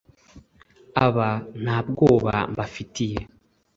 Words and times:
aba 1.05 1.29
nta 1.61 1.77
bwoba 1.87 2.35
mbafitiye 2.51 3.19